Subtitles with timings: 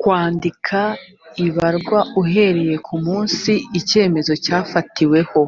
[0.00, 0.80] kwandika
[1.46, 5.42] ibarwa uhereye ku munsi icyemezo cyafatiweho